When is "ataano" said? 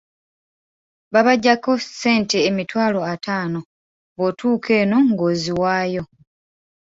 3.13-3.59